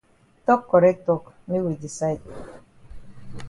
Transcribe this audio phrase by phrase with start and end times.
[0.45, 2.21] Tok correct tok make we decide.